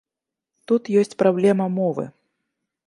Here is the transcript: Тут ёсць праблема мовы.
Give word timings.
Тут 0.71 0.89
ёсць 1.01 1.13
праблема 1.21 1.65
мовы. 1.77 2.09